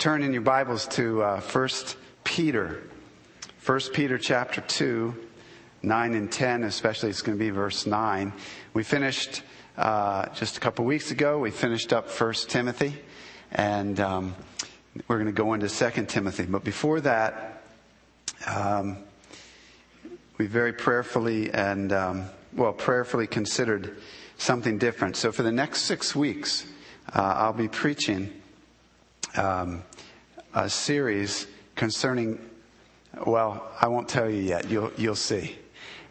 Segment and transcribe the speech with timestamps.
[0.00, 1.68] turn in your Bibles to uh, 1
[2.24, 2.82] Peter.
[3.66, 5.14] 1 Peter chapter 2,
[5.82, 8.32] 9 and 10, especially it's going to be verse 9.
[8.72, 9.42] We finished
[9.76, 12.94] uh, just a couple weeks ago, we finished up 1 Timothy,
[13.52, 14.34] and um,
[15.06, 16.46] we're going to go into 2 Timothy.
[16.46, 17.62] But before that,
[18.46, 18.96] um,
[20.38, 22.24] we very prayerfully and, um,
[22.54, 23.98] well, prayerfully considered
[24.38, 25.16] something different.
[25.16, 26.64] So for the next six weeks,
[27.14, 28.40] uh, I'll be preaching
[29.36, 29.82] um,
[30.54, 31.46] a series
[31.76, 32.38] concerning,
[33.26, 34.70] well, I won't tell you yet.
[34.70, 35.56] You'll, you'll see.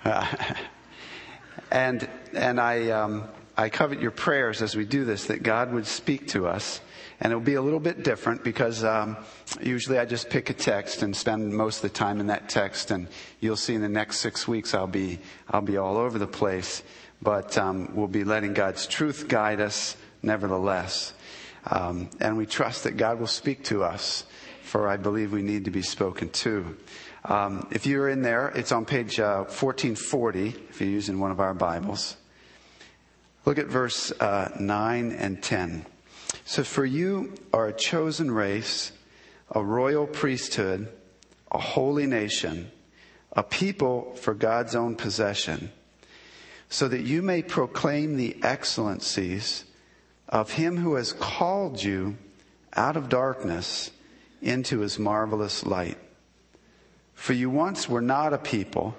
[0.04, 0.26] Uh,
[1.72, 3.26] and, and I, um,
[3.58, 6.82] I covet your prayers as we do this that God would speak to us.
[7.22, 9.18] And it'll be a little bit different because um,
[9.60, 12.92] usually I just pick a text and spend most of the time in that text.
[12.92, 13.10] And
[13.42, 15.20] you'll see in the next six weeks I'll be
[15.50, 16.82] I'll be all over the place,
[17.22, 21.14] but um, we'll be letting God's truth guide us nevertheless.
[21.70, 24.24] Um, and we trust that God will speak to us,
[24.64, 26.78] for I believe we need to be spoken to.
[27.26, 31.40] Um, if you're in there, it's on page uh, 1440, if you're using one of
[31.40, 32.16] our Bibles.
[33.46, 35.86] Look at verse uh, 9 and 10.
[36.46, 38.92] So, for you are a chosen race,
[39.52, 40.88] a royal priesthood,
[41.52, 42.72] a holy nation,
[43.34, 45.72] a people for God's own possession,
[46.70, 49.66] so that you may proclaim the excellencies
[50.30, 52.16] of him who has called you
[52.74, 53.92] out of darkness
[54.42, 55.98] into his marvelous light.
[57.14, 58.96] For you once were not a people,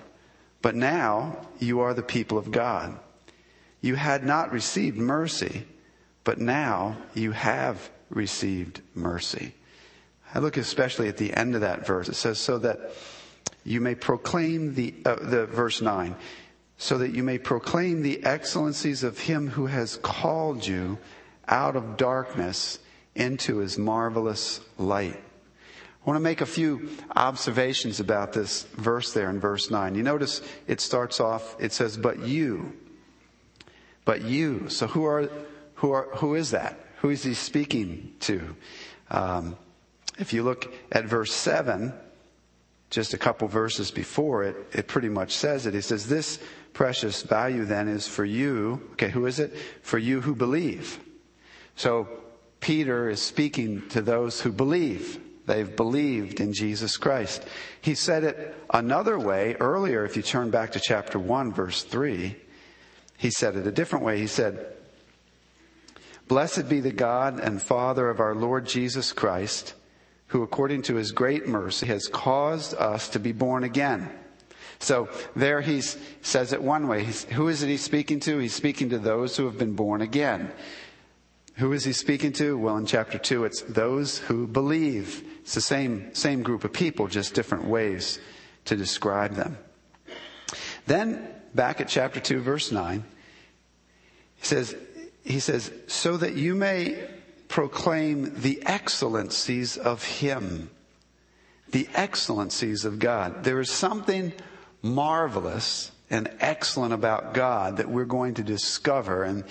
[0.60, 2.98] but now you are the people of God.
[3.80, 5.64] You had not received mercy,
[6.24, 9.54] but now you have received mercy.
[10.34, 12.08] I look especially at the end of that verse.
[12.08, 12.92] It says, so that
[13.64, 16.14] you may proclaim the, uh, the verse 9,
[16.76, 20.98] so that you may proclaim the excellencies of him who has called you
[21.50, 22.78] out of darkness
[23.14, 25.16] into his marvelous light.
[25.16, 29.94] I want to make a few observations about this verse there in verse 9.
[29.94, 32.72] You notice it starts off, it says, but you.
[34.06, 34.70] But you.
[34.70, 35.28] So who are,
[35.74, 36.78] who are, who is that?
[36.98, 38.56] Who is he speaking to?
[39.10, 39.56] Um,
[40.18, 41.92] if you look at verse 7,
[42.88, 45.74] just a couple verses before it, it pretty much says it.
[45.74, 46.38] He says, This
[46.72, 48.88] precious value then is for you.
[48.92, 49.54] Okay, who is it?
[49.82, 50.98] For you who believe.
[51.80, 52.06] So
[52.60, 55.18] Peter is speaking to those who believe.
[55.46, 57.42] They've believed in Jesus Christ.
[57.80, 62.36] He said it another way earlier, if you turn back to chapter 1, verse 3.
[63.16, 64.18] He said it a different way.
[64.18, 64.74] He said,
[66.28, 69.72] Blessed be the God and Father of our Lord Jesus Christ,
[70.26, 74.10] who according to his great mercy has caused us to be born again.
[74.80, 77.04] So there he says it one way.
[77.30, 78.36] Who is it he's speaking to?
[78.36, 80.52] He's speaking to those who have been born again.
[81.60, 82.56] Who is he speaking to?
[82.56, 85.22] Well, in chapter 2, it's those who believe.
[85.42, 88.18] It's the same, same group of people, just different ways
[88.64, 89.58] to describe them.
[90.86, 93.04] Then, back at chapter 2, verse 9,
[94.36, 94.74] he says,
[95.22, 97.06] he says, so that you may
[97.48, 100.70] proclaim the excellencies of him.
[101.72, 103.44] The excellencies of God.
[103.44, 104.32] There is something
[104.80, 109.24] marvelous and excellent about God that we're going to discover.
[109.24, 109.44] And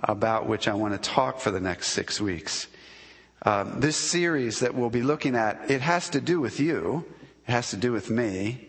[0.00, 2.66] about which I want to talk for the next six weeks.
[3.42, 7.04] Um, this series that we'll be looking at, it has to do with you,
[7.46, 8.68] it has to do with me,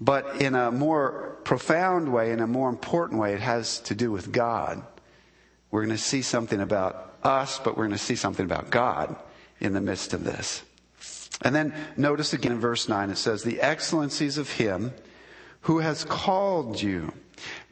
[0.00, 4.10] but in a more profound way, in a more important way, it has to do
[4.10, 4.82] with God.
[5.70, 9.16] We're going to see something about us, but we're going to see something about God
[9.60, 10.62] in the midst of this.
[11.42, 14.92] And then notice again in verse 9, it says, The excellencies of Him
[15.62, 17.12] who has called you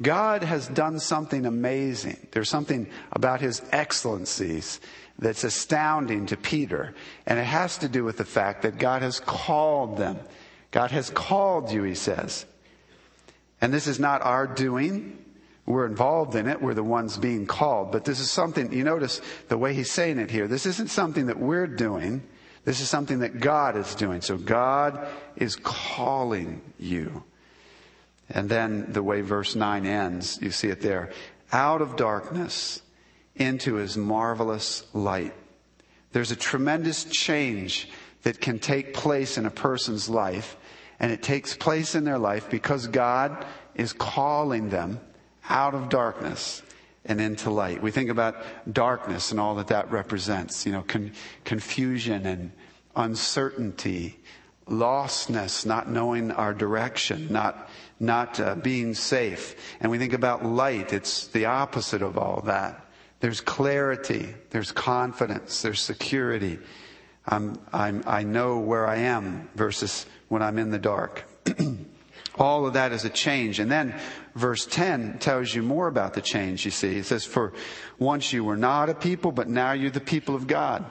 [0.01, 2.27] God has done something amazing.
[2.33, 4.81] There's something about his excellencies
[5.19, 6.95] that's astounding to Peter.
[7.27, 10.19] And it has to do with the fact that God has called them.
[10.71, 12.47] God has called you, he says.
[13.61, 15.23] And this is not our doing.
[15.67, 16.63] We're involved in it.
[16.63, 17.93] We're the ones being called.
[17.93, 20.49] But this is something, you notice the way he's saying it here.
[20.49, 22.23] This isn't something that we're doing.
[22.65, 24.21] This is something that God is doing.
[24.21, 25.07] So God
[25.37, 27.23] is calling you.
[28.31, 31.11] And then the way verse 9 ends, you see it there.
[31.53, 32.83] Out of darkness
[33.35, 35.35] into his marvelous light.
[36.13, 37.89] There's a tremendous change
[38.23, 40.57] that can take place in a person's life,
[40.99, 45.01] and it takes place in their life because God is calling them
[45.49, 46.63] out of darkness
[47.05, 47.83] and into light.
[47.83, 48.37] We think about
[48.71, 51.13] darkness and all that that represents, you know, con-
[51.45, 52.53] confusion and
[52.95, 54.20] uncertainty,
[54.71, 57.69] lostness, not knowing our direction, not
[58.01, 59.55] not uh, being safe.
[59.81, 62.87] And we think about light, it's the opposite of all that.
[63.21, 66.59] There's clarity, there's confidence, there's security.
[67.27, 71.25] I'm, I'm, I know where I am versus when I'm in the dark.
[72.39, 73.59] All of that is a change.
[73.59, 73.95] And then
[74.35, 76.97] verse 10 tells you more about the change, you see.
[76.97, 77.53] It says, For
[77.99, 80.87] once you were not a people, but now you're the people of God.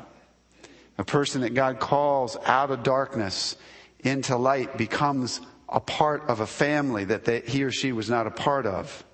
[1.00, 3.56] A person that God calls out of darkness
[4.02, 8.28] into light becomes a part of a family that they, he or she was not
[8.28, 9.06] a part of.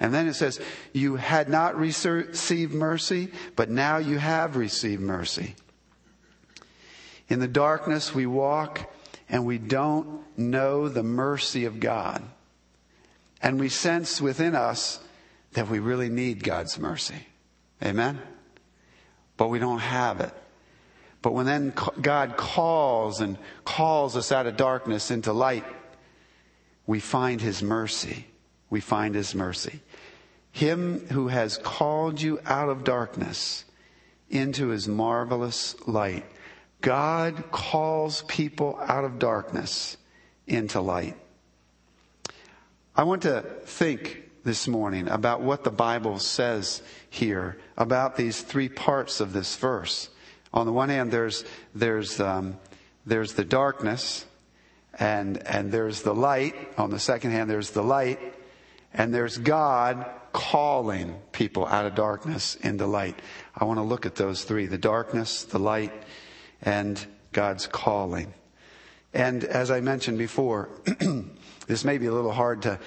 [0.00, 0.60] And then it says,
[0.92, 5.54] You had not received mercy, but now you have received mercy.
[7.28, 8.92] In the darkness we walk
[9.28, 12.24] and we don't know the mercy of God.
[13.40, 14.98] And we sense within us
[15.52, 17.26] that we really need God's mercy.
[17.84, 18.20] Amen?
[19.36, 20.34] But we don't have it.
[21.22, 25.64] But when then God calls and calls us out of darkness into light,
[26.86, 28.26] we find His mercy.
[28.70, 29.80] We find His mercy.
[30.52, 33.64] Him who has called you out of darkness
[34.30, 36.24] into His marvelous light.
[36.80, 39.98] God calls people out of darkness
[40.46, 41.16] into light.
[42.96, 48.68] I want to think this morning about what the Bible says here about these three
[48.68, 50.08] parts of this verse.
[50.52, 51.44] On the one hand, there's,
[51.74, 52.58] there's, um,
[53.06, 54.24] there's the darkness,
[54.98, 56.54] and, and there's the light.
[56.76, 58.18] On the second hand, there's the light,
[58.92, 63.18] and there's God calling people out of darkness into light.
[63.56, 65.92] I want to look at those three the darkness, the light,
[66.62, 68.34] and God's calling.
[69.12, 70.68] And as I mentioned before,
[71.66, 72.78] this may be a little hard to,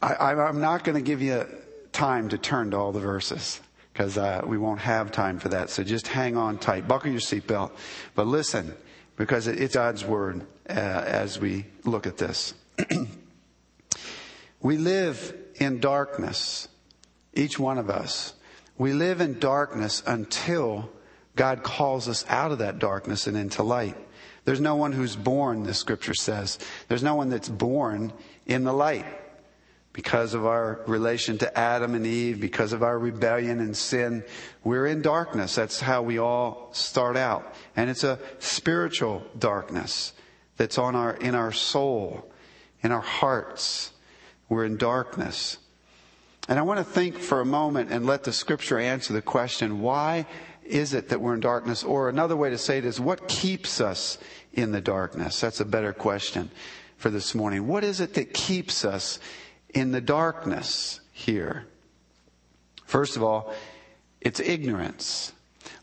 [0.00, 1.46] I, am not going to give you
[1.92, 3.60] time to turn to all the verses
[3.96, 5.70] because uh, we won't have time for that.
[5.70, 7.70] So just hang on tight, buckle your seatbelt,
[8.14, 8.74] but listen
[9.16, 12.52] because it's God's word uh, as we look at this.
[14.60, 16.68] we live in darkness,
[17.32, 18.34] each one of us.
[18.76, 20.90] We live in darkness until
[21.34, 23.96] God calls us out of that darkness and into light.
[24.44, 26.58] There's no one who's born, the scripture says.
[26.88, 28.12] There's no one that's born
[28.44, 29.06] in the light.
[29.96, 34.24] Because of our relation to Adam and Eve, because of our rebellion and sin,
[34.62, 35.54] we're in darkness.
[35.54, 37.54] That's how we all start out.
[37.76, 40.12] And it's a spiritual darkness
[40.58, 42.30] that's on our, in our soul,
[42.82, 43.92] in our hearts.
[44.50, 45.56] We're in darkness.
[46.46, 49.80] And I want to think for a moment and let the scripture answer the question,
[49.80, 50.26] why
[50.62, 51.82] is it that we're in darkness?
[51.82, 54.18] Or another way to say it is, what keeps us
[54.52, 55.40] in the darkness?
[55.40, 56.50] That's a better question
[56.98, 57.66] for this morning.
[57.66, 59.18] What is it that keeps us
[59.76, 61.66] in the darkness here?
[62.86, 63.52] First of all,
[64.22, 65.32] it's ignorance.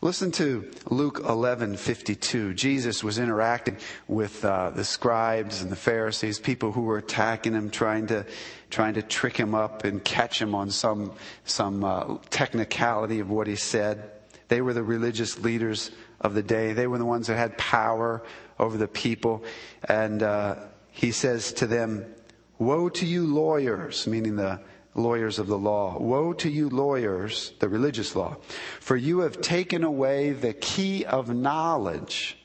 [0.00, 2.54] Listen to Luke 11:52.
[2.54, 3.76] Jesus was interacting
[4.08, 8.26] with uh, the scribes and the Pharisees, people who were attacking him, trying to
[8.68, 11.12] trying to trick him up and catch him on some
[11.44, 14.10] some uh, technicality of what he said.
[14.48, 15.90] They were the religious leaders
[16.20, 16.72] of the day.
[16.72, 18.22] They were the ones that had power
[18.58, 19.44] over the people.
[19.88, 20.56] And uh,
[20.90, 22.13] he says to them,
[22.58, 24.60] Woe to you, lawyers, meaning the
[24.94, 25.98] lawyers of the law.
[25.98, 28.36] Woe to you, lawyers, the religious law,
[28.80, 32.38] for you have taken away the key of knowledge.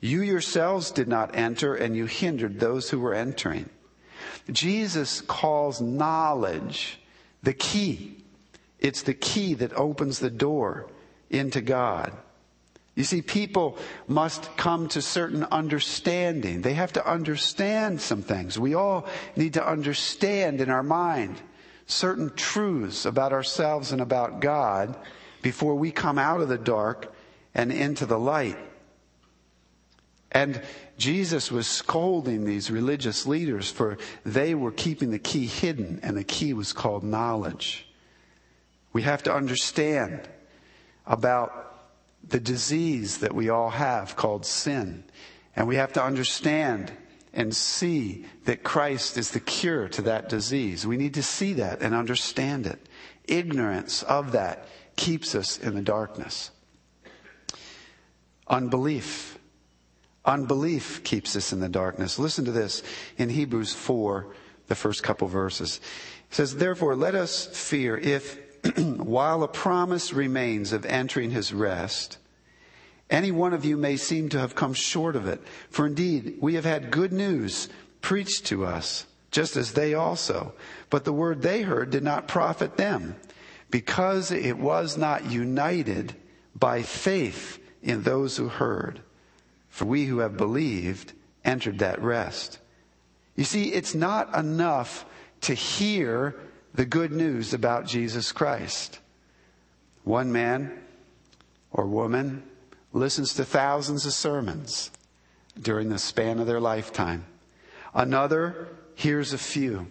[0.00, 3.70] You yourselves did not enter, and you hindered those who were entering.
[4.50, 7.00] Jesus calls knowledge
[7.42, 8.24] the key.
[8.78, 10.90] It's the key that opens the door
[11.30, 12.12] into God.
[12.96, 13.78] You see, people
[14.08, 16.62] must come to certain understanding.
[16.62, 18.58] They have to understand some things.
[18.58, 19.06] We all
[19.36, 21.40] need to understand in our mind
[21.86, 24.96] certain truths about ourselves and about God
[25.42, 27.14] before we come out of the dark
[27.54, 28.58] and into the light.
[30.32, 30.62] And
[30.96, 36.24] Jesus was scolding these religious leaders for they were keeping the key hidden, and the
[36.24, 37.86] key was called knowledge.
[38.94, 40.28] We have to understand
[41.06, 41.65] about
[42.28, 45.04] the disease that we all have called sin.
[45.54, 46.92] And we have to understand
[47.32, 50.86] and see that Christ is the cure to that disease.
[50.86, 52.88] We need to see that and understand it.
[53.24, 54.66] Ignorance of that
[54.96, 56.50] keeps us in the darkness.
[58.48, 59.38] Unbelief.
[60.24, 62.18] Unbelief keeps us in the darkness.
[62.18, 62.82] Listen to this
[63.16, 64.26] in Hebrews 4,
[64.68, 65.80] the first couple verses.
[66.30, 68.38] It says, Therefore, let us fear if
[68.96, 72.18] while a promise remains of entering his rest,
[73.08, 75.40] any one of you may seem to have come short of it.
[75.70, 77.68] For indeed, we have had good news
[78.00, 80.54] preached to us, just as they also.
[80.90, 83.16] But the word they heard did not profit them,
[83.70, 86.14] because it was not united
[86.54, 89.00] by faith in those who heard.
[89.68, 91.12] For we who have believed
[91.44, 92.58] entered that rest.
[93.36, 95.04] You see, it's not enough
[95.42, 96.34] to hear
[96.76, 99.00] the good news about Jesus Christ.
[100.04, 100.78] One man
[101.72, 102.42] or woman
[102.92, 104.90] listens to thousands of sermons
[105.60, 107.24] during the span of their lifetime.
[107.94, 109.86] Another hears a few.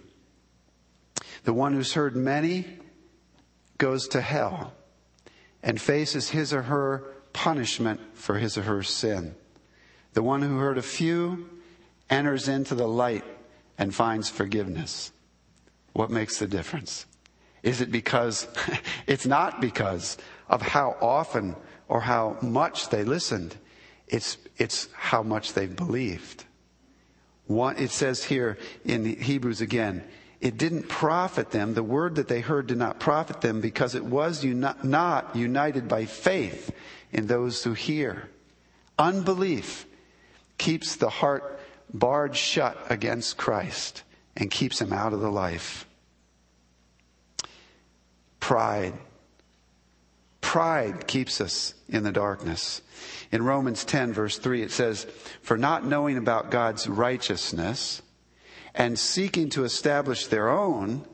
[1.43, 2.65] The one who's heard many
[3.79, 4.73] goes to hell
[5.63, 9.35] and faces his or her punishment for his or her sin.
[10.13, 11.49] The one who heard a few
[12.11, 13.25] enters into the light
[13.75, 15.11] and finds forgiveness.
[15.95, 17.05] What makes the difference?
[17.63, 18.49] Is it because,
[19.07, 20.17] it's not because
[20.49, 21.55] of how often
[21.87, 23.55] or how much they listened.
[24.05, 26.43] It's, it's how much they believed.
[27.47, 30.03] One, it says here in Hebrews again,
[30.41, 31.75] it didn't profit them.
[31.75, 35.87] The word that they heard did not profit them because it was uni- not united
[35.87, 36.75] by faith
[37.13, 38.29] in those who hear.
[38.99, 39.87] Unbelief
[40.57, 41.57] keeps the heart
[41.93, 44.03] barred shut against Christ
[44.35, 45.84] and keeps him out of the life.
[48.45, 48.93] Pride.
[50.39, 52.83] Pride keeps us in the darkness.
[53.31, 55.07] In Romans 10, verse 3, it says,
[55.41, 58.03] For not knowing about God's righteousness
[58.75, 61.07] and seeking to establish their own,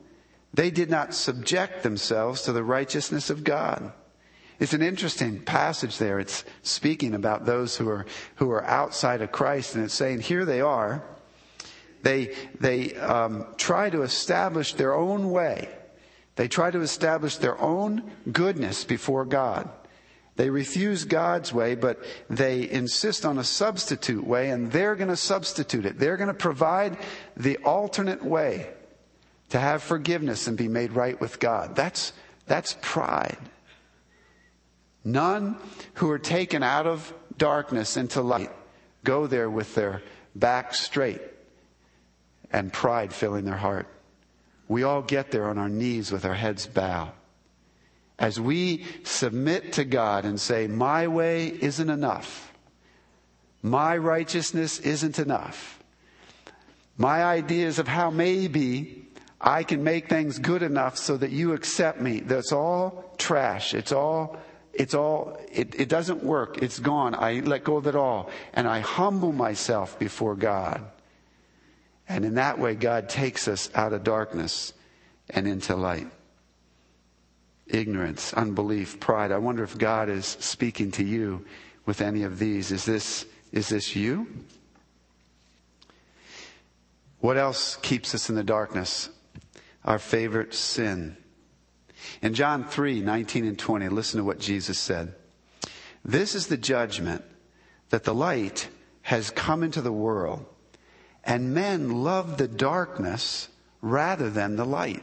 [0.52, 3.94] they did not subject themselves to the righteousness of God.
[4.60, 6.20] It's an interesting passage there.
[6.20, 8.04] It's speaking about those who are,
[8.36, 11.02] who are outside of Christ, and it's saying, here they are.
[12.02, 15.70] They, they um, try to establish their own way.
[16.36, 19.68] They try to establish their own goodness before God.
[20.36, 25.16] They refuse God's way, but they insist on a substitute way, and they're going to
[25.16, 25.98] substitute it.
[25.98, 26.96] They're going to provide
[27.36, 28.70] the alternate way
[29.50, 31.76] to have forgiveness and be made right with God.
[31.76, 32.14] That's,
[32.46, 33.36] that's pride.
[35.04, 35.58] None
[35.94, 38.50] who are taken out of darkness into light
[39.04, 40.02] go there with their
[40.34, 41.20] back straight
[42.50, 43.86] and pride filling their heart.
[44.72, 47.12] We all get there on our knees with our heads bowed
[48.18, 52.50] as we submit to God and say, My way isn't enough,
[53.60, 55.78] my righteousness isn't enough,
[56.96, 59.06] my ideas of how maybe
[59.38, 63.74] I can make things good enough so that you accept me, that's all trash.
[63.74, 64.38] It's all.
[64.72, 66.62] It's all, it, it doesn't work.
[66.62, 67.14] It's gone.
[67.14, 68.30] I let go of it all.
[68.54, 70.80] And I humble myself before God.
[72.12, 74.74] And in that way, God takes us out of darkness
[75.30, 76.08] and into light
[77.66, 79.32] ignorance, unbelief, pride.
[79.32, 81.46] I wonder if God is speaking to you
[81.86, 82.70] with any of these.
[82.70, 84.26] Is this, is this you?
[87.20, 89.08] What else keeps us in the darkness?
[89.86, 91.16] Our favorite sin.
[92.20, 95.14] In John 3, 19 and 20, listen to what Jesus said.
[96.04, 97.24] This is the judgment
[97.88, 98.68] that the light
[99.02, 100.44] has come into the world,
[101.24, 103.48] and men loved the darkness
[103.80, 105.02] rather than the light,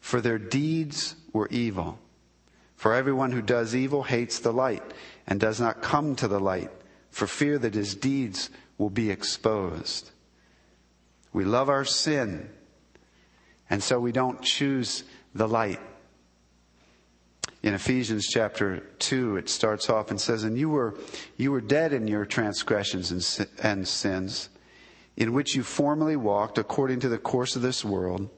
[0.00, 1.98] for their deeds were evil.
[2.76, 4.82] For everyone who does evil hates the light
[5.26, 6.70] and does not come to the light
[7.10, 10.10] for fear that his deeds will be exposed.
[11.32, 12.50] We love our sin,
[13.70, 15.80] and so we don't choose the light.
[17.62, 20.98] In Ephesians chapter 2, it starts off and says, And you were,
[21.36, 24.48] you were dead in your transgressions and, and sins,
[25.16, 28.28] in which you formerly walked according to the course of this world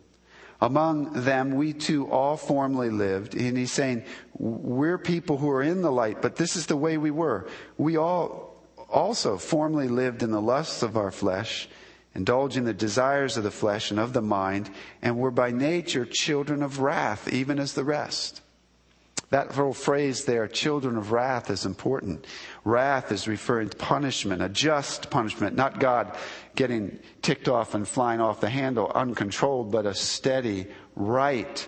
[0.64, 3.34] among them, we too all formerly lived.
[3.34, 4.04] And he's saying,
[4.38, 7.46] we're people who are in the light, but this is the way we were.
[7.76, 11.68] We all also formerly lived in the lusts of our flesh,
[12.14, 14.70] indulging the desires of the flesh and of the mind,
[15.02, 18.40] and were by nature children of wrath, even as the rest.
[19.34, 22.24] That little phrase there, children of wrath, is important.
[22.62, 26.16] Wrath is referring to punishment, a just punishment, not God
[26.54, 31.66] getting ticked off and flying off the handle uncontrolled, but a steady, right,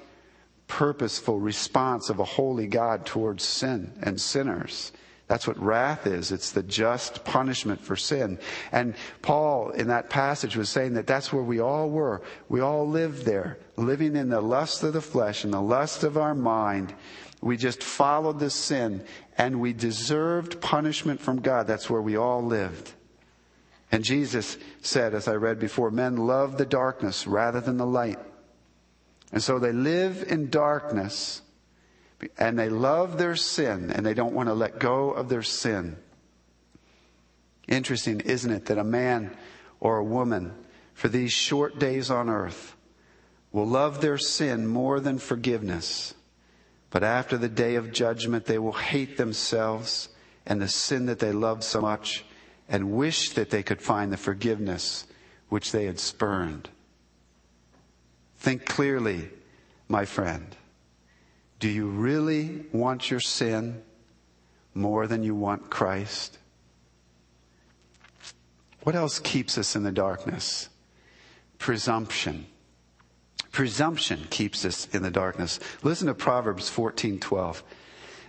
[0.68, 4.92] purposeful response of a holy God towards sin and sinners.
[5.26, 6.30] That's what wrath is.
[6.30, 8.38] It's the just punishment for sin.
[8.70, 12.23] And Paul in that passage was saying that that's where we all were.
[12.49, 16.16] We all lived there, living in the lust of the flesh and the lust of
[16.16, 16.94] our mind
[17.40, 19.05] we just followed the sin
[19.37, 21.66] and we deserved punishment from God.
[21.66, 22.93] That's where we all lived.
[23.93, 28.19] And Jesus said, as I read before, men love the darkness rather than the light.
[29.33, 31.43] And so they live in darkness
[32.38, 35.97] and they love their sin and they don't want to let go of their sin.
[37.69, 39.37] Interesting, isn't it, that a man
[39.81, 40.55] or a woman
[40.95, 42.75] for these short days on earth
[43.52, 46.14] will love their sin more than forgiveness
[46.97, 50.09] but after the day of judgment, they will hate themselves
[50.47, 52.25] and the sin that they loved so much
[52.71, 55.05] and wish that they could find the forgiveness
[55.50, 56.71] which they had spurned.
[58.38, 59.29] Think clearly,
[59.88, 60.57] my friend.
[61.61, 63.83] Do you really want your sin
[64.73, 66.38] more than you want Christ?
[68.85, 70.71] What else keeps us in the darkness?
[71.59, 72.47] Presumption.
[73.57, 75.59] Presumption keeps us in the darkness.
[75.83, 77.63] Listen to Proverbs 14:12.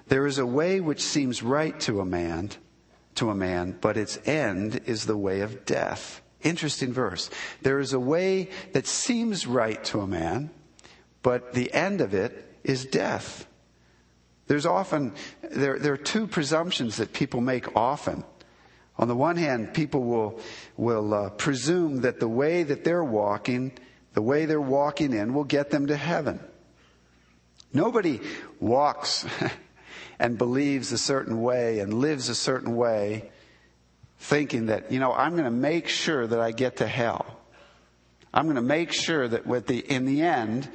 [0.07, 2.51] There is a way which seems right to a man,
[3.15, 6.21] to a man, but its end is the way of death.
[6.43, 7.29] Interesting verse.
[7.61, 10.49] There is a way that seems right to a man,
[11.23, 13.47] but the end of it is death.
[14.47, 18.23] There's often, there, there are two presumptions that people make often.
[18.97, 20.39] On the one hand, people will,
[20.77, 23.73] will uh, presume that the way that they're walking,
[24.17, 26.39] the way they're walking in, will get them to heaven.
[27.71, 28.19] Nobody
[28.59, 29.27] walks
[30.19, 33.29] and believes a certain way and lives a certain way
[34.17, 37.27] thinking that, you know, I'm going to make sure that I get to hell.
[38.33, 40.67] I'm going to make sure that with the, in the end,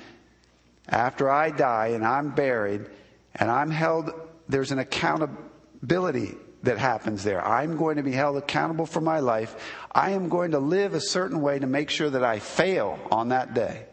[0.88, 2.86] after I die and I'm buried
[3.34, 4.12] and I'm held,
[4.48, 7.44] there's an accountability that happens there.
[7.46, 9.56] I'm going to be held accountable for my life.
[9.90, 13.30] I am going to live a certain way to make sure that I fail on
[13.30, 13.86] that day.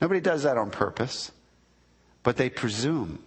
[0.00, 1.32] Nobody does that on purpose,
[2.22, 3.18] but they presume.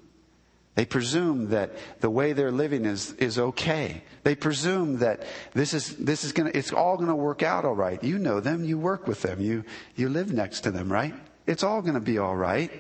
[0.75, 4.03] They presume that the way they're living is, is okay.
[4.23, 5.23] They presume that
[5.53, 8.01] this is, this is gonna, it's all gonna work out all right.
[8.01, 11.13] You know them, you work with them, you, you live next to them, right?
[11.45, 12.71] It's all gonna be all right.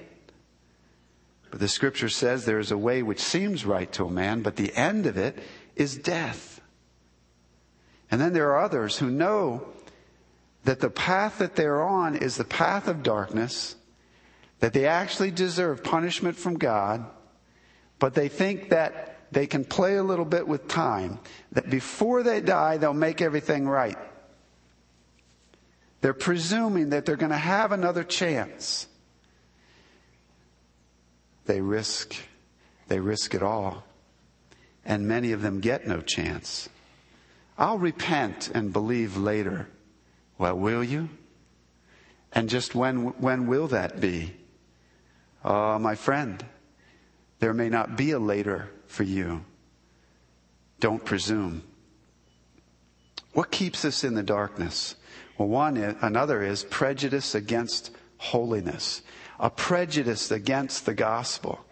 [1.49, 4.55] But the scripture says there is a way which seems right to a man, but
[4.55, 5.37] the end of it
[5.75, 6.61] is death.
[8.09, 9.67] And then there are others who know
[10.63, 13.75] that the path that they're on is the path of darkness,
[14.59, 17.05] that they actually deserve punishment from God,
[17.99, 21.19] but they think that they can play a little bit with time,
[21.53, 23.97] that before they die, they'll make everything right.
[26.01, 28.87] They're presuming that they're going to have another chance.
[31.45, 32.15] They risk,
[32.87, 33.83] they risk it all
[34.85, 36.69] and many of them get no chance.
[37.57, 39.67] I'll repent and believe later.
[40.37, 41.09] Well, will you?
[42.33, 44.35] And just when, when will that be?
[45.43, 46.43] Oh, my friend,
[47.39, 49.43] there may not be a later for you.
[50.79, 51.63] Don't presume.
[53.33, 54.95] What keeps us in the darkness?
[55.37, 59.01] Well, one, another is prejudice against holiness,
[59.39, 61.65] a prejudice against the gospel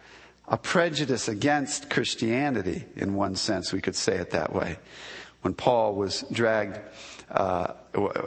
[0.49, 4.77] a prejudice against Christianity, in one sense, we could say it that way.
[5.41, 6.79] When Paul was dragged
[7.31, 7.73] uh,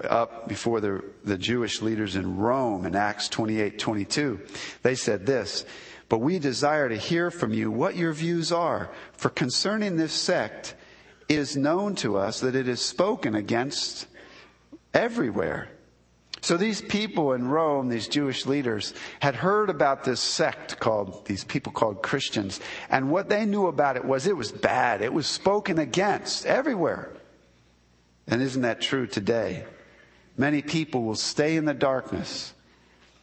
[0.09, 4.41] up before the, the Jewish leaders in Rome in Acts 28 22,
[4.83, 5.67] they said this,
[6.09, 10.77] But we desire to hear from you what your views are, for concerning this sect,
[11.29, 14.07] it is known to us that it is spoken against
[14.95, 15.69] everywhere
[16.43, 21.45] so these people in Rome, these Jewish leaders, had heard about this sect called, these
[21.45, 22.59] people called Christians.
[22.91, 25.03] And what they knew about it was it was bad.
[25.03, 27.13] It was spoken against everywhere.
[28.27, 29.65] And isn't that true today?
[30.37, 32.53] Many people will stay in the darkness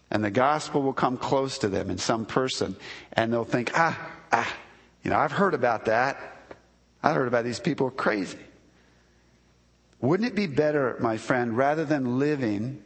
[0.09, 2.77] and the gospel will come close to them in some person
[3.11, 3.99] and they'll think, ah,
[4.31, 4.57] ah,
[5.03, 6.37] you know, I've heard about that.
[7.03, 8.39] I heard about these people are crazy.
[9.99, 12.81] Wouldn't it be better, my friend, rather than living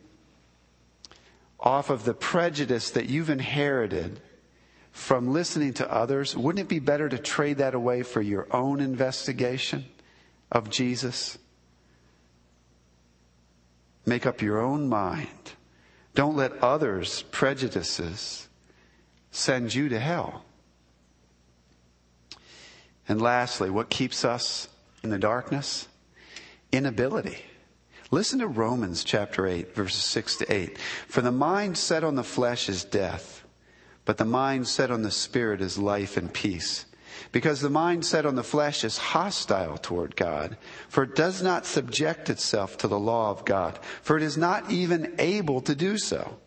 [1.63, 4.19] off of the prejudice that you've inherited
[4.91, 8.82] from listening to others, wouldn't it be better to trade that away for your own
[8.82, 9.86] investigation
[10.52, 11.38] of Jesus?
[14.06, 15.54] Make up your own mind.
[16.13, 18.47] Don't let others' prejudices
[19.32, 20.43] send you to hell.
[23.08, 24.67] And lastly, what keeps us
[25.02, 25.88] in the darkness?
[26.71, 27.38] Inability.
[28.13, 30.78] Listen to Romans chapter 8, verses 6 to 8.
[31.08, 33.43] For the mind set on the flesh is death,
[34.06, 36.86] but the mind set on the spirit is life and peace.
[37.32, 40.58] Because the mind set on the flesh is hostile toward God,
[40.89, 44.69] for it does not subject itself to the law of God, for it is not
[44.69, 46.38] even able to do so.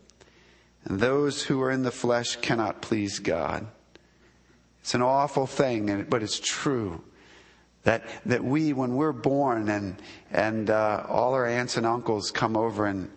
[0.84, 3.66] And those who are in the flesh cannot please God.
[4.82, 7.02] It's an awful thing, but it's true.
[7.86, 12.56] That, that we, when we're born and, and uh, all our aunts and uncles come
[12.56, 13.08] over and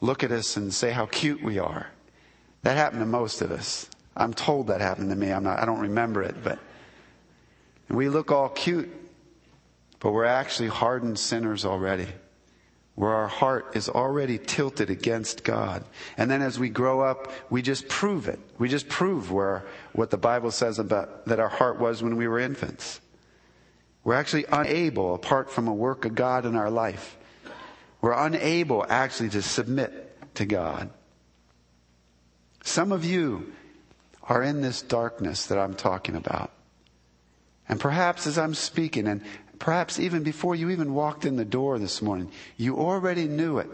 [0.00, 1.86] look at us and say how cute we are,
[2.62, 3.90] that happened to most of us.
[4.16, 5.30] I'm told that happened to me.
[5.30, 6.58] I'm not, I don't remember it, but
[7.90, 8.88] we look all cute,
[10.00, 12.08] but we're actually hardened sinners already
[12.94, 15.84] where our heart is already tilted against God.
[16.16, 18.40] And then as we grow up, we just prove it.
[18.58, 22.26] We just prove where what the Bible says about that our heart was when we
[22.26, 23.02] were infants.
[24.06, 27.18] We're actually unable, apart from a work of God in our life,
[28.00, 30.90] we're unable actually to submit to God.
[32.62, 33.52] Some of you
[34.22, 36.52] are in this darkness that I'm talking about.
[37.68, 39.22] And perhaps as I'm speaking, and
[39.58, 43.70] perhaps even before you even walked in the door this morning, you already knew it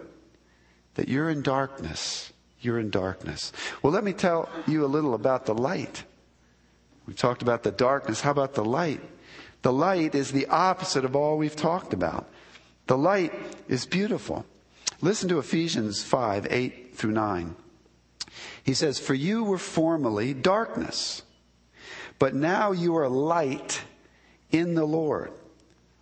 [0.95, 2.33] that you're in darkness.
[2.59, 3.53] You're in darkness.
[3.83, 6.05] Well, let me tell you a little about the light.
[7.07, 8.23] We've talked about the darkness.
[8.23, 9.03] How about the light?
[9.62, 12.29] The light is the opposite of all we've talked about.
[12.87, 13.33] The light
[13.68, 14.44] is beautiful.
[15.01, 17.57] Listen to Ephesians 5 8 through 9.
[18.64, 21.22] He says, For you were formerly darkness,
[22.18, 23.83] but now you are light
[24.51, 25.33] in the Lord.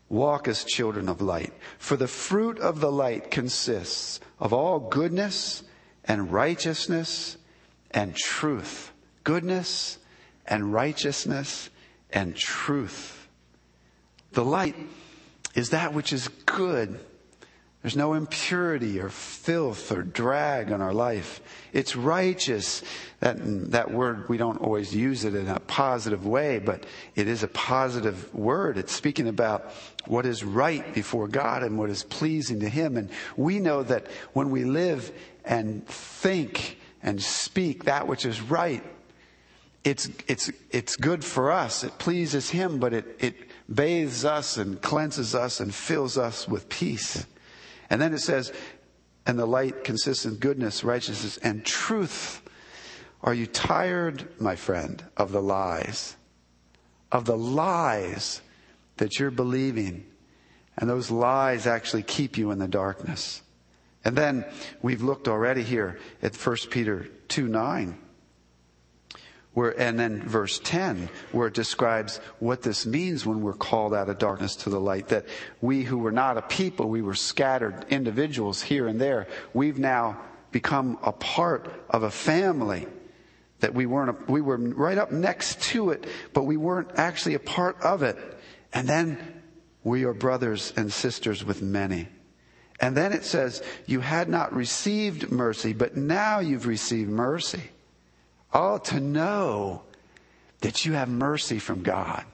[0.08, 1.52] Walk as children of light.
[1.78, 5.62] For the fruit of the light consists of all goodness
[6.04, 7.36] and righteousness
[7.92, 8.90] and truth.
[9.22, 9.98] Goodness
[10.46, 11.70] and righteousness
[12.12, 13.19] and truth.
[14.32, 14.76] The light
[15.54, 16.98] is that which is good
[17.82, 21.40] there's no impurity or filth or drag on our life.
[21.72, 22.82] It's righteous.
[23.20, 23.38] That,
[23.70, 27.48] that word, we don't always use it in a positive way, but it is a
[27.48, 28.76] positive word.
[28.76, 29.72] It's speaking about
[30.06, 32.98] what is right before God and what is pleasing to Him.
[32.98, 35.10] And we know that when we live
[35.46, 38.84] and think and speak that which is right,
[39.84, 41.82] it's, it's, it's good for us.
[41.82, 46.68] It pleases Him, but it, it bathes us and cleanses us and fills us with
[46.68, 47.26] peace.
[47.88, 48.52] And then it says,
[49.26, 52.42] and the light consists in goodness, righteousness, and truth.
[53.22, 56.16] Are you tired, my friend, of the lies?
[57.12, 58.40] Of the lies
[58.96, 60.06] that you're believing.
[60.76, 63.42] And those lies actually keep you in the darkness.
[64.04, 64.46] And then
[64.80, 67.98] we've looked already here at 1 Peter 2 9.
[69.60, 74.08] Where, and then verse 10, where it describes what this means when we're called out
[74.08, 75.08] of darkness to the light.
[75.08, 75.26] That
[75.60, 79.28] we who were not a people, we were scattered individuals here and there.
[79.52, 80.18] We've now
[80.50, 82.86] become a part of a family.
[83.58, 87.34] That we weren't, a, we were right up next to it, but we weren't actually
[87.34, 88.16] a part of it.
[88.72, 89.42] And then
[89.84, 92.08] we are brothers and sisters with many.
[92.80, 97.60] And then it says, you had not received mercy, but now you've received mercy.
[98.52, 99.82] Oh, to know
[100.60, 102.24] that you have mercy from God.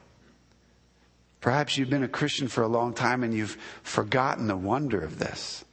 [1.40, 5.18] Perhaps you've been a Christian for a long time and you've forgotten the wonder of
[5.18, 5.64] this.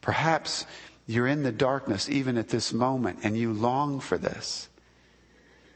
[0.00, 0.64] Perhaps
[1.06, 4.68] you're in the darkness even at this moment and you long for this.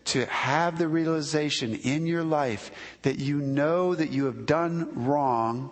[0.07, 2.71] To have the realization in your life
[3.03, 5.71] that you know that you have done wrong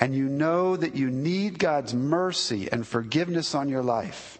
[0.00, 4.38] and you know that you need God's mercy and forgiveness on your life.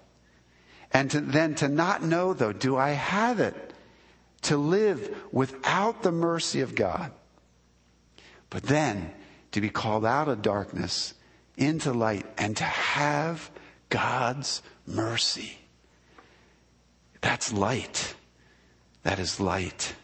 [0.92, 3.72] And to, then to not know, though, do I have it?
[4.42, 7.12] To live without the mercy of God.
[8.50, 9.12] But then
[9.52, 11.14] to be called out of darkness
[11.56, 13.50] into light and to have
[13.90, 15.58] God's mercy.
[17.20, 18.14] That's light.
[19.02, 19.94] That is light.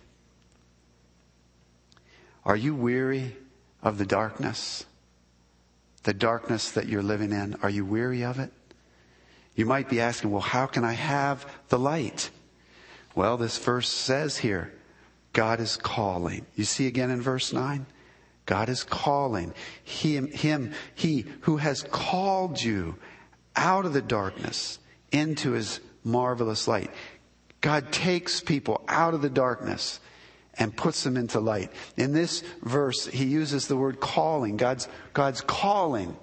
[2.45, 3.37] Are you weary
[3.83, 4.85] of the darkness?
[6.03, 8.53] The darkness that you're living in, are you weary of it?
[9.55, 12.31] You might be asking, well, how can I have the light?
[13.15, 14.73] Well, this verse says here,
[15.33, 16.47] God is calling.
[16.55, 17.87] You see again in verse 9?
[18.47, 19.55] God is calling.
[19.85, 22.97] Him, him, he who has called you
[23.57, 24.79] out of the darkness
[25.13, 26.91] into his marvelous light.
[27.61, 30.01] God takes people out of the darkness
[30.59, 31.71] and puts them into light.
[31.97, 34.57] In this verse, he uses the word calling.
[34.57, 36.17] God's, God's calling.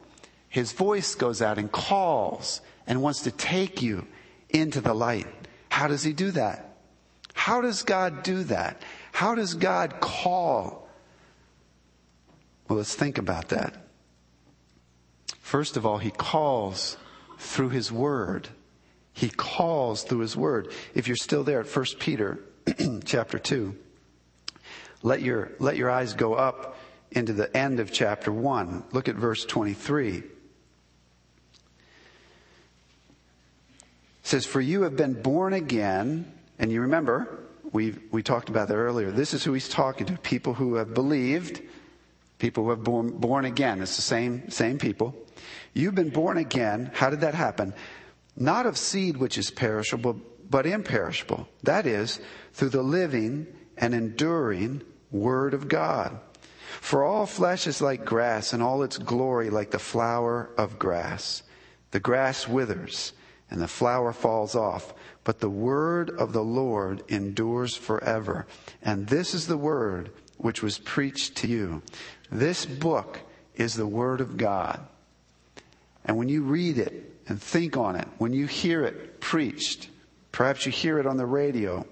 [0.51, 4.05] His voice goes out and calls and wants to take you
[4.49, 5.25] into the light.
[5.69, 6.75] How does he do that?
[7.33, 8.81] How does God do that?
[9.13, 10.89] How does God call?
[12.67, 13.75] Well, let's think about that.
[15.39, 16.97] First of all, he calls
[17.39, 18.49] through his word.
[19.13, 20.73] He calls through his word.
[20.93, 22.39] If you're still there at 1 Peter
[23.05, 23.73] chapter 2,
[25.01, 26.77] let your, let your eyes go up
[27.09, 28.83] into the end of chapter 1.
[28.91, 30.23] Look at verse 23.
[34.31, 36.31] Says, For you have been born again.
[36.57, 37.39] And you remember,
[37.71, 39.11] we we talked about that earlier.
[39.11, 41.61] This is who he's talking to people who have believed,
[42.39, 43.81] people who have born, born again.
[43.81, 45.15] It's the same, same people.
[45.73, 46.91] You've been born again.
[46.93, 47.73] How did that happen?
[48.37, 51.47] Not of seed which is perishable, but imperishable.
[51.63, 52.19] That is,
[52.53, 56.17] through the living and enduring Word of God.
[56.79, 61.43] For all flesh is like grass, and all its glory like the flower of grass.
[61.91, 63.13] The grass withers
[63.51, 64.93] and the flower falls off.
[65.23, 68.47] But the word of the Lord endures forever.
[68.81, 71.83] And this is the word which was preached to you.
[72.31, 73.19] This book
[73.55, 74.79] is the word of God.
[76.05, 79.89] And when you read it and think on it, when you hear it preached,
[80.31, 81.85] perhaps you hear it on the radio,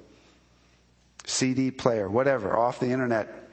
[1.25, 3.49] CD player, whatever, off the internet,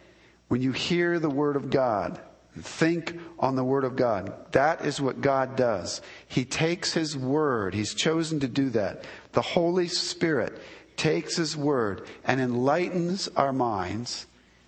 [0.49, 2.21] When you hear the Word of God,
[2.63, 4.53] think on the Word of God.
[4.53, 6.01] That is what God does.
[6.29, 9.05] He takes His Word, He's chosen to do that.
[9.33, 10.59] The Holy Spirit
[10.97, 14.27] takes His Word and enlightens our minds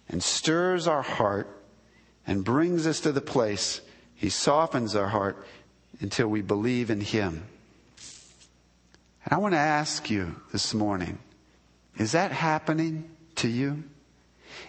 [0.09, 1.49] and stirs our heart
[2.27, 3.81] and brings us to the place
[4.15, 5.47] He softens our heart
[6.01, 7.45] until we believe in Him.
[9.25, 11.19] And I want to ask you this morning
[11.99, 13.83] is that happening to you?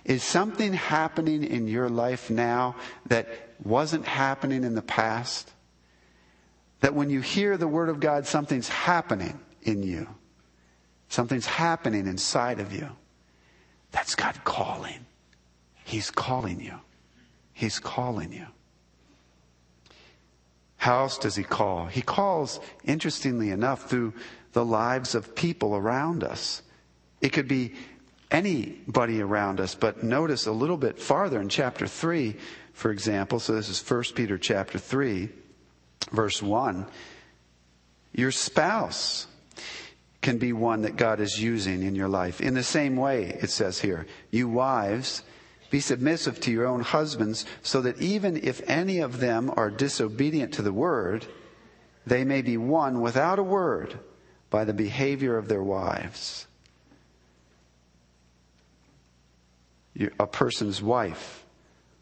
[0.06, 2.76] Is something happening in your life now
[3.08, 3.28] that
[3.64, 5.52] wasn't happening in the past?
[6.82, 10.08] That when you hear the Word of God, something's happening in you.
[11.10, 12.90] Something's happening inside of you.
[13.92, 15.06] That's God calling.
[15.84, 16.76] He's calling you.
[17.54, 18.46] He's calling you.
[20.78, 21.88] How else does He call?
[21.88, 24.14] He calls, interestingly enough, through
[24.54, 26.62] the lives of people around us.
[27.22, 27.74] It could be
[28.32, 32.36] anybody around us, but notice a little bit farther in chapter 3,
[32.74, 33.40] for example.
[33.40, 35.30] So this is 1 Peter chapter 3,
[36.12, 36.86] verse 1.
[38.14, 39.28] Your spouse
[40.22, 42.42] can be one that God is using in your life.
[42.42, 45.24] In the same way, it says here, you wives,
[45.70, 50.54] be submissive to your own husbands, so that even if any of them are disobedient
[50.56, 51.26] to the word,
[52.06, 54.00] they may be won without a word
[54.50, 56.48] by the behavior of their wives.
[60.20, 61.46] A person's wife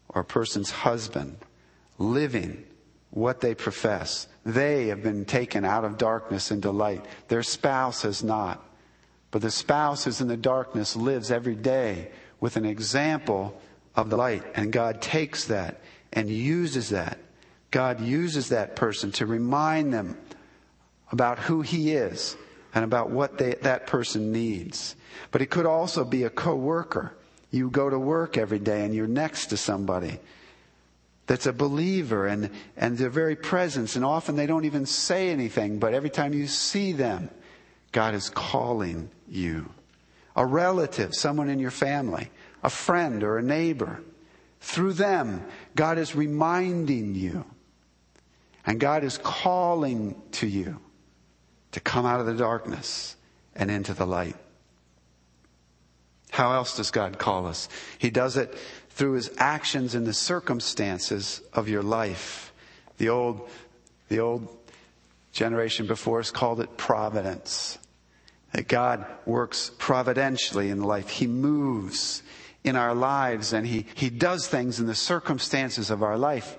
[0.08, 1.36] or a person's husband
[1.98, 2.64] living
[3.10, 4.28] what they profess.
[4.44, 7.04] They have been taken out of darkness into light.
[7.28, 8.64] Their spouse has not.
[9.30, 13.60] But the spouse who's in the darkness lives every day with an example
[13.94, 14.44] of the light.
[14.54, 15.80] And God takes that
[16.12, 17.18] and uses that.
[17.70, 20.16] God uses that person to remind them
[21.12, 22.36] about who He is
[22.74, 24.94] and about what they, that person needs.
[25.30, 27.14] But it could also be a coworker
[27.50, 30.18] you go to work every day and you're next to somebody
[31.28, 35.78] that's a believer and, and their very presence, and often they don't even say anything,
[35.78, 37.30] but every time you see them,
[37.92, 39.70] God is calling you.
[40.34, 42.30] A relative, someone in your family,
[42.62, 44.02] a friend or a neighbor.
[44.60, 47.44] Through them, God is reminding you.
[48.64, 50.80] And God is calling to you
[51.72, 53.16] to come out of the darkness
[53.54, 54.36] and into the light.
[56.30, 57.68] How else does God call us?
[57.98, 58.54] He does it
[58.90, 62.52] through his actions in the circumstances of your life.
[62.98, 63.48] The old,
[64.08, 64.48] the old
[65.32, 67.78] generation before us called it providence.
[68.52, 71.08] That God works providentially in life.
[71.08, 72.22] He moves
[72.64, 76.58] in our lives and he, he does things in the circumstances of our life.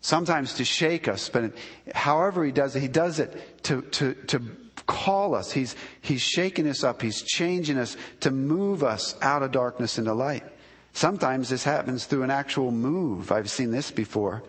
[0.00, 1.52] Sometimes to shake us, but
[1.94, 4.40] however he does it, he does it to, to, to
[4.86, 5.52] call us.
[5.52, 7.02] He's, he's shaking us up.
[7.02, 10.44] He's changing us to move us out of darkness into light.
[10.92, 13.32] Sometimes this happens through an actual move.
[13.32, 14.42] I've seen this before.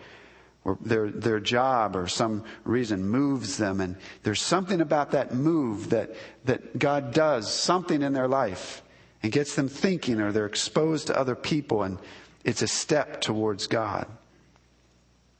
[0.63, 5.91] Where their, their job or some reason moves them and there's something about that move
[5.91, 8.82] that, that God does something in their life
[9.21, 12.00] and gets them thinking or they're exposed to other people and
[12.43, 14.08] it's a step towards God.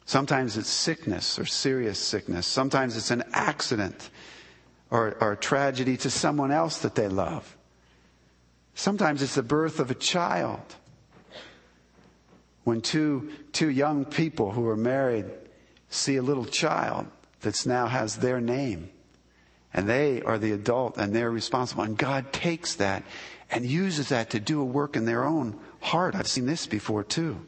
[0.06, 2.46] Sometimes it's sickness or serious sickness.
[2.46, 4.12] Sometimes it's an accident
[4.90, 7.58] or, or a tragedy to someone else that they love.
[8.76, 10.76] Sometimes it's the birth of a child.
[12.64, 15.26] When two, two young people who are married
[15.90, 17.08] see a little child
[17.42, 18.90] that now has their name,
[19.74, 23.04] and they are the adult and they're responsible, and God takes that
[23.52, 26.16] and uses that to do a work in their own heart.
[26.16, 27.46] I've seen this before too.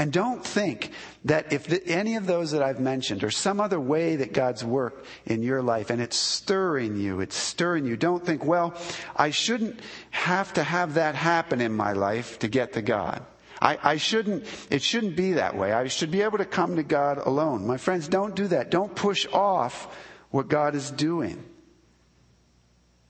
[0.00, 0.92] And don't think
[1.26, 4.64] that if the, any of those that I've mentioned or some other way that God's
[4.64, 8.74] worked in your life and it's stirring you, it's stirring you, don't think, well,
[9.14, 13.22] I shouldn't have to have that happen in my life to get to God.
[13.60, 15.70] I, I shouldn't, it shouldn't be that way.
[15.70, 17.66] I should be able to come to God alone.
[17.66, 18.70] My friends, don't do that.
[18.70, 19.94] Don't push off
[20.30, 21.44] what God is doing.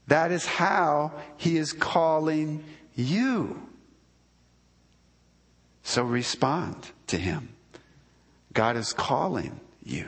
[0.09, 2.64] That is how He is calling
[2.96, 3.69] you.
[5.90, 7.48] So respond to Him.
[8.53, 10.07] God is calling you.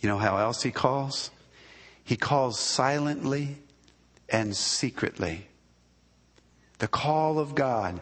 [0.00, 1.30] You know how else He calls?
[2.02, 3.58] He calls silently
[4.30, 5.48] and secretly.
[6.78, 8.00] The call of God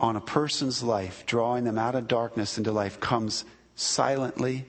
[0.00, 3.44] on a person's life, drawing them out of darkness into life, comes
[3.76, 4.66] silently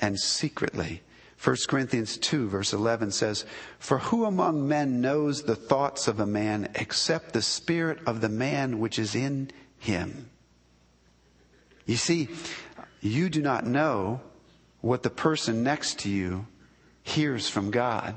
[0.00, 1.02] and secretly.
[1.42, 3.44] 1 Corinthians 2 verse 11 says,
[3.78, 8.28] For who among men knows the thoughts of a man except the spirit of the
[8.28, 10.30] man which is in him?
[11.84, 12.28] You see,
[13.00, 14.20] you do not know
[14.82, 16.46] what the person next to you
[17.02, 18.16] hears from God.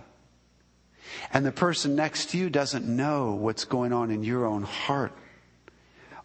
[1.33, 5.13] And the person next to you doesn't know what's going on in your own heart.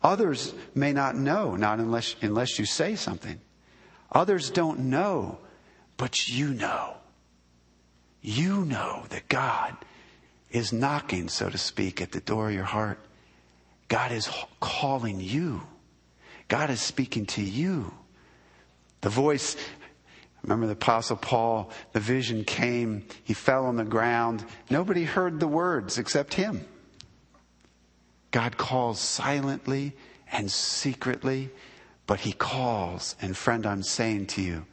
[0.02, 3.40] Others may not know, not unless, unless you say something.
[4.12, 5.38] Others don't know,
[6.00, 6.94] but you know.
[8.22, 9.76] You know that God
[10.50, 12.98] is knocking, so to speak, at the door of your heart.
[13.88, 14.26] God is
[14.60, 15.60] calling you.
[16.48, 17.92] God is speaking to you.
[19.02, 19.58] The voice,
[20.42, 24.42] remember the apostle Paul, the vision came, he fell on the ground.
[24.70, 26.64] Nobody heard the words except him.
[28.30, 29.92] God calls silently
[30.32, 31.50] and secretly,
[32.06, 33.16] but he calls.
[33.20, 34.64] And friend, I'm saying to you,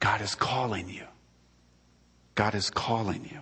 [0.00, 1.04] God is calling you.
[2.34, 3.38] God is calling you.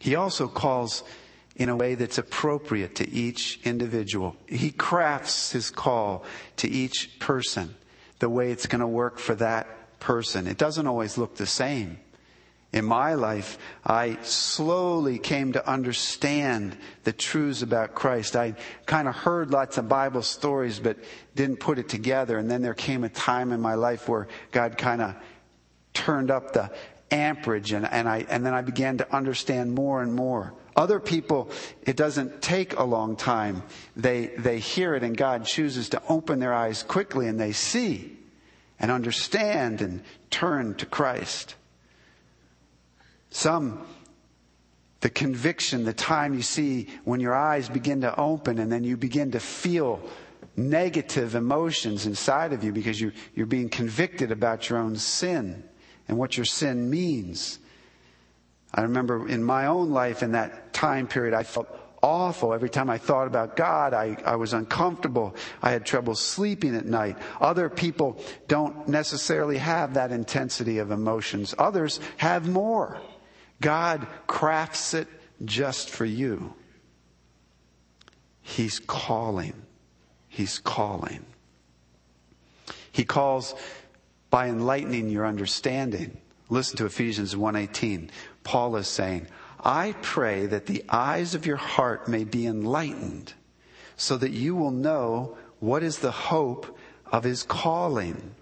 [0.00, 1.04] He also calls
[1.56, 4.36] in a way that's appropriate to each individual.
[4.46, 6.24] He crafts his call
[6.56, 7.74] to each person
[8.20, 10.46] the way it's going to work for that person.
[10.46, 11.98] It doesn't always look the same.
[12.72, 18.34] In my life, I slowly came to understand the truths about Christ.
[18.34, 18.54] I
[18.86, 20.96] kind of heard lots of Bible stories, but
[21.34, 22.38] didn't put it together.
[22.38, 25.14] And then there came a time in my life where God kind of
[25.92, 26.70] turned up the
[27.10, 30.54] amperage and, and I, and then I began to understand more and more.
[30.74, 31.50] Other people,
[31.82, 33.62] it doesn't take a long time.
[33.94, 38.16] They, they hear it and God chooses to open their eyes quickly and they see
[38.80, 41.54] and understand and turn to Christ.
[43.32, 43.84] Some,
[45.00, 48.96] the conviction, the time you see when your eyes begin to open and then you
[48.96, 50.00] begin to feel
[50.54, 55.64] negative emotions inside of you because you, you're being convicted about your own sin
[56.08, 57.58] and what your sin means.
[58.74, 61.68] I remember in my own life in that time period, I felt
[62.02, 62.52] awful.
[62.52, 65.34] Every time I thought about God, I, I was uncomfortable.
[65.62, 67.16] I had trouble sleeping at night.
[67.40, 71.54] Other people don't necessarily have that intensity of emotions.
[71.58, 73.00] Others have more.
[73.62, 75.08] God crafts it
[75.44, 76.52] just for you.
[78.42, 79.54] He's calling.
[80.28, 81.24] He's calling.
[82.90, 83.54] He calls
[84.28, 86.18] by enlightening your understanding.
[86.50, 88.10] Listen to Ephesians 1:18.
[88.44, 89.28] Paul is saying,
[89.60, 93.32] "I pray that the eyes of your heart may be enlightened,
[93.96, 98.34] so that you will know what is the hope of his calling."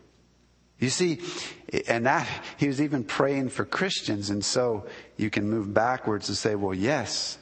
[0.79, 1.21] You see,
[1.89, 6.37] and that he was even praying for Christians, and so you can move backwards and
[6.37, 7.39] say, well, yes,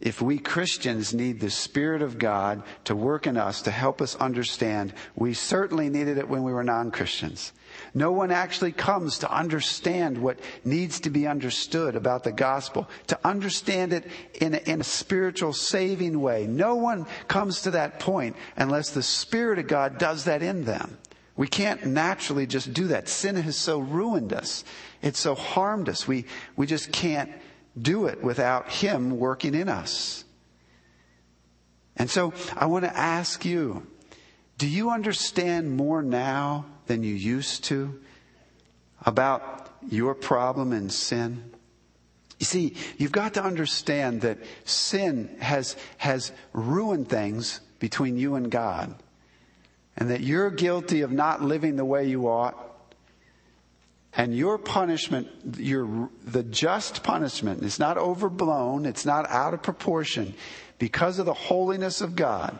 [0.00, 4.16] if we Christians need the Spirit of God to work in us to help us
[4.16, 7.52] understand, we certainly needed it when we were non Christians.
[7.92, 13.18] No one actually comes to understand what needs to be understood about the gospel, to
[13.24, 16.46] understand it in a, in a spiritual saving way.
[16.46, 20.96] No one comes to that point unless the Spirit of God does that in them.
[21.36, 23.08] We can't naturally just do that.
[23.08, 24.64] Sin has so ruined us.
[25.02, 26.06] It's so harmed us.
[26.06, 27.30] We, we just can't
[27.80, 30.24] do it without Him working in us.
[31.96, 33.86] And so I want to ask you,
[34.58, 38.00] do you understand more now than you used to
[39.04, 41.52] about your problem and sin?
[42.38, 48.50] You see, you've got to understand that sin has, has ruined things between you and
[48.50, 48.94] God.
[50.00, 52.56] And that you're guilty of not living the way you ought.
[54.12, 60.34] And your punishment, your, the just punishment, is not overblown, it's not out of proportion.
[60.78, 62.58] Because of the holiness of God,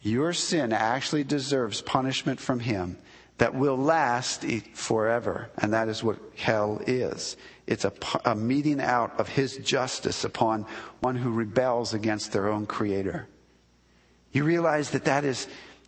[0.00, 2.96] your sin actually deserves punishment from Him
[3.38, 5.50] that will last forever.
[5.58, 7.36] And that is what hell is.
[7.66, 7.92] It's a,
[8.24, 10.66] a, meting out of his justice upon
[11.00, 13.26] one who rebels against their own creator.
[14.32, 15.46] You realize that that is,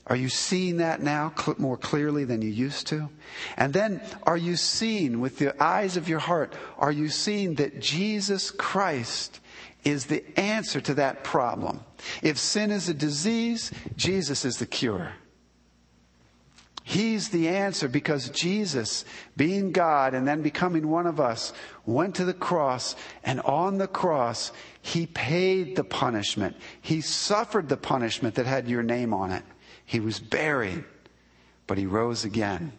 [0.09, 3.11] are you seeing that now more clearly than you used to?
[3.57, 7.81] And then are you seeing with the eyes of your heart, are you seeing that
[7.81, 9.41] Jesus Christ
[9.85, 11.81] is the answer to that problem?
[12.23, 15.13] If sin is a disease, Jesus is the cure.
[16.85, 19.05] He's the answer because Jesus,
[19.37, 21.53] being God and then becoming one of us,
[21.85, 26.57] went to the cross and on the cross, He paid the punishment.
[26.81, 29.45] He suffered the punishment that had your name on it.
[29.89, 30.85] He was buried,
[31.67, 32.73] but He rose again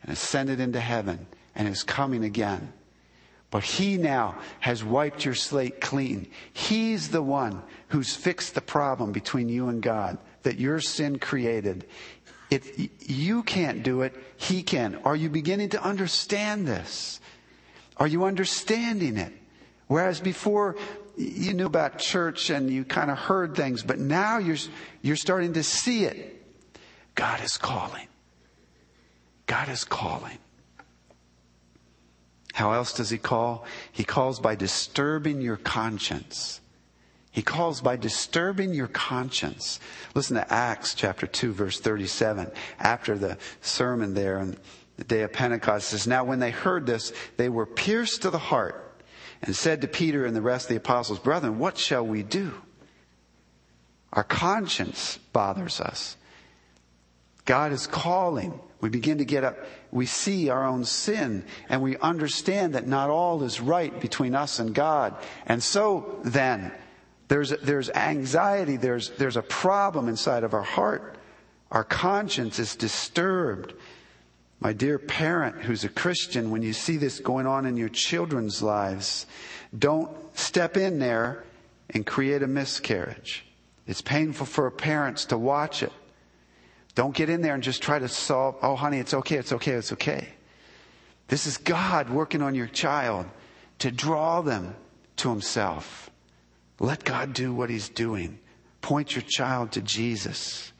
[0.00, 2.72] and ascended into heaven and is coming again.
[3.50, 6.30] But He now has wiped your slate clean.
[6.52, 11.84] He's the one who's fixed the problem between you and God that your sin created.
[12.48, 12.78] If
[13.10, 15.00] you can't do it, He can.
[15.04, 17.18] Are you beginning to understand this?
[17.96, 19.32] Are you understanding it?
[19.88, 20.76] Whereas before,
[21.16, 24.58] you knew about church and you kind of heard things, but now you're,
[25.02, 26.38] you're starting to see it.
[27.14, 28.08] God is calling.
[29.46, 30.38] God is calling.
[32.52, 33.64] How else does he call?
[33.90, 36.60] He calls by disturbing your conscience.
[37.30, 39.80] He calls by disturbing your conscience.
[40.14, 42.50] Listen to Acts chapter 2 verse 37.
[42.78, 44.56] After the sermon there on
[44.98, 48.38] the day of Pentecost says, Now when they heard this, they were pierced to the
[48.38, 49.02] heart
[49.40, 52.52] and said to Peter and the rest of the apostles, Brethren, what shall we do?
[54.12, 56.16] Our conscience bothers us.
[57.52, 58.58] God is calling.
[58.80, 59.58] We begin to get up.
[59.90, 64.58] We see our own sin and we understand that not all is right between us
[64.58, 65.14] and God.
[65.44, 66.72] And so then,
[67.28, 71.18] there's, there's anxiety, there's, there's a problem inside of our heart.
[71.70, 73.74] Our conscience is disturbed.
[74.58, 78.62] My dear parent who's a Christian, when you see this going on in your children's
[78.62, 79.26] lives,
[79.78, 81.44] don't step in there
[81.90, 83.44] and create a miscarriage.
[83.86, 85.92] It's painful for parents to watch it.
[86.94, 89.72] Don't get in there and just try to solve, oh, honey, it's okay, it's okay,
[89.72, 90.28] it's okay.
[91.28, 93.26] This is God working on your child
[93.78, 94.74] to draw them
[95.16, 96.10] to Himself.
[96.78, 98.38] Let God do what He's doing.
[98.82, 100.72] Point your child to Jesus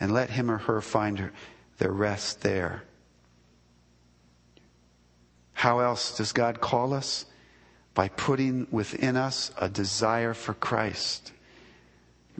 [0.00, 1.32] and let him or her find her,
[1.78, 2.82] their rest there.
[5.52, 7.26] How else does God call us?
[7.92, 11.32] By putting within us a desire for Christ.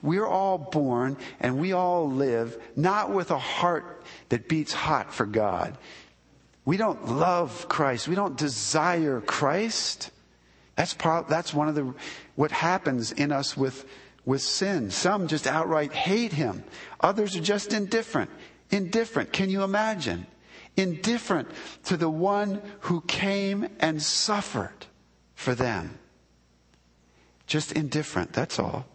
[0.02, 5.26] We're all born and we all live not with a heart that beats hot for
[5.26, 5.76] God.
[6.64, 8.08] We don't love Christ.
[8.08, 10.10] We don't desire Christ.
[10.76, 11.94] That's part, that's one of the,
[12.36, 13.84] what happens in us with,
[14.24, 14.90] with sin.
[14.90, 16.64] Some just outright hate him.
[17.00, 18.30] Others are just indifferent.
[18.70, 19.32] Indifferent.
[19.32, 20.26] Can you imagine?
[20.76, 21.48] Indifferent
[21.84, 24.86] to the one who came and suffered
[25.34, 25.98] for them.
[27.46, 28.32] Just indifferent.
[28.32, 28.86] That's all.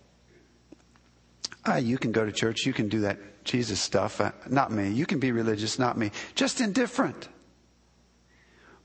[1.65, 2.65] Ah, you can go to church.
[2.65, 4.21] You can do that Jesus stuff.
[4.21, 4.91] Uh, not me.
[4.91, 5.79] You can be religious.
[5.79, 6.11] Not me.
[6.35, 7.27] Just indifferent.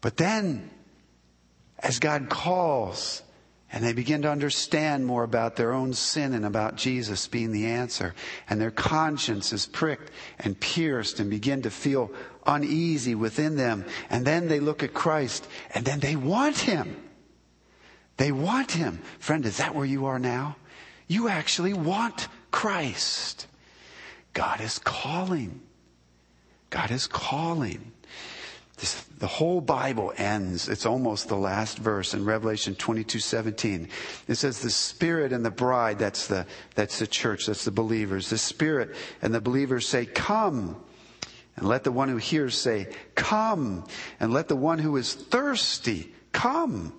[0.00, 0.70] But then
[1.78, 3.22] as God calls
[3.72, 7.66] and they begin to understand more about their own sin and about Jesus being the
[7.66, 8.14] answer,
[8.48, 10.10] and their conscience is pricked
[10.40, 12.10] and pierced and begin to feel
[12.46, 16.96] uneasy within them, and then they look at Christ and then they want Him.
[18.16, 19.02] They want Him.
[19.20, 20.56] Friend, is that where you are now?
[21.06, 23.46] You actually want Christ.
[24.32, 25.60] God is calling.
[26.70, 27.92] God is calling.
[28.78, 30.68] This, the whole Bible ends.
[30.68, 33.88] It's almost the last verse in Revelation 22, 17.
[34.26, 38.30] It says the Spirit and the bride, that's the, that's the church, that's the believers.
[38.30, 40.82] The Spirit and the believers say, come.
[41.56, 43.84] And let the one who hears say, come.
[44.18, 46.94] And let the one who is thirsty come.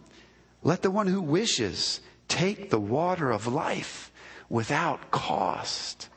[0.62, 4.11] Let the one who wishes take the water of life
[4.52, 6.10] without cost.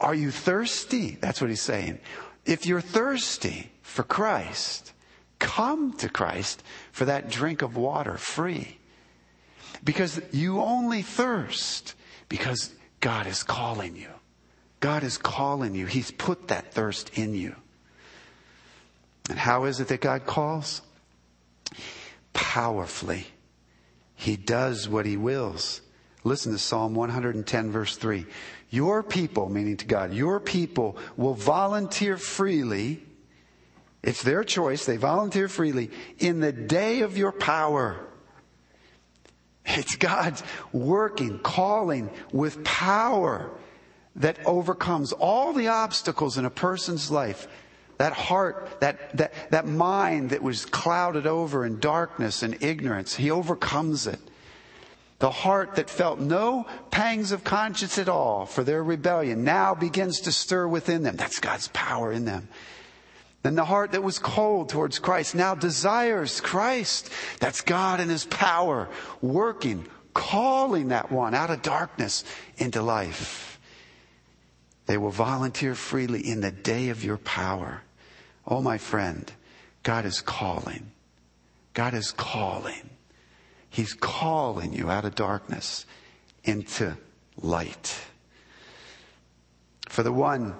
[0.00, 1.16] Are you thirsty?
[1.20, 2.00] That's what he's saying.
[2.44, 4.92] If you're thirsty for Christ,
[5.38, 8.78] come to Christ for that drink of water free.
[9.84, 11.94] Because you only thirst
[12.28, 14.08] because God is calling you.
[14.80, 15.86] God is calling you.
[15.86, 17.54] He's put that thirst in you.
[19.28, 20.82] And how is it that God calls?
[22.32, 23.28] Powerfully.
[24.16, 25.82] He does what he wills.
[26.22, 28.26] Listen to Psalm 110 verse 3.
[28.70, 33.02] Your people, meaning to God, your people will volunteer freely
[34.02, 34.86] it's their choice.
[34.86, 38.06] They volunteer freely in the day of your power.
[39.64, 40.42] It's God's
[40.72, 43.50] working, calling with power
[44.16, 47.46] that overcomes all the obstacles in a person's life.
[47.98, 53.30] That heart, that, that, that mind that was clouded over in darkness and ignorance, He
[53.30, 54.18] overcomes it.
[55.20, 60.20] The heart that felt no pangs of conscience at all for their rebellion now begins
[60.22, 61.16] to stir within them.
[61.16, 62.48] That's God's power in them.
[63.42, 67.10] Then the heart that was cold towards Christ now desires Christ.
[67.38, 68.88] That's God and His power
[69.20, 72.24] working, calling that one out of darkness
[72.56, 73.60] into life.
[74.86, 77.82] They will volunteer freely in the day of your power.
[78.46, 79.30] Oh, my friend,
[79.82, 80.92] God is calling.
[81.74, 82.88] God is calling.
[83.70, 85.86] He's calling you out of darkness
[86.44, 86.96] into
[87.40, 87.98] light.
[89.88, 90.54] For the one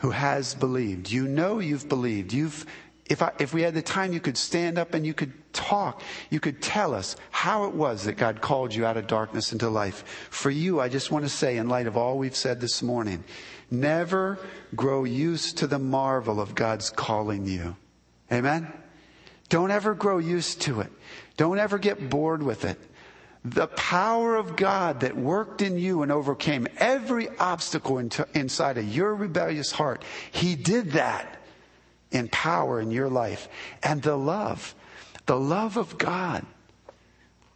[0.00, 1.10] who has believed.
[1.10, 2.32] You know you've believed.
[2.32, 2.64] You've,
[3.06, 6.02] if, I, if we had the time, you could stand up and you could talk.
[6.30, 9.68] You could tell us how it was that God called you out of darkness into
[9.68, 10.28] life.
[10.30, 13.24] For you, I just want to say, in light of all we've said this morning,
[13.70, 14.38] never
[14.74, 17.76] grow used to the marvel of God's calling you.
[18.32, 18.72] Amen?
[19.50, 20.90] Don't ever grow used to it.
[21.40, 22.78] Don't ever get bored with it
[23.44, 29.14] the power of God that worked in you and overcame every obstacle inside of your
[29.14, 31.40] rebellious heart, He did that
[32.10, 33.48] in power in your life.
[33.82, 34.74] And the love
[35.24, 36.44] The love of God.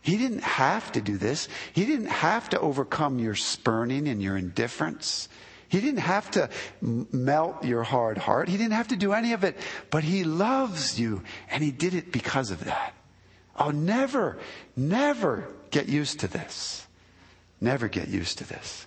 [0.01, 1.49] He didn't have to do this.
[1.72, 5.28] He didn't have to overcome your spurning and your indifference.
[5.68, 6.49] He didn't have to
[6.80, 8.49] melt your hard heart.
[8.49, 9.59] He didn't have to do any of it,
[9.91, 12.95] but He loves you and He did it because of that.
[13.57, 14.38] Oh, never,
[14.76, 16.86] never get used to this.
[17.61, 18.86] Never get used to this.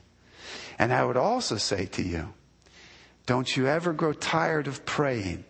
[0.77, 2.33] And I would also say to you,
[3.25, 5.43] don't you ever grow tired of praying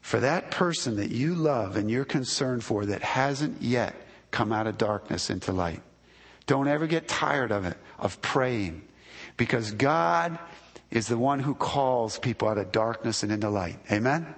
[0.00, 3.94] for that person that you love and you're concerned for that hasn't yet
[4.30, 5.82] come out of darkness into light.
[6.46, 8.82] Don't ever get tired of it, of praying,
[9.36, 10.38] because God
[10.90, 13.78] is the one who calls people out of darkness and into light.
[13.90, 14.32] Amen?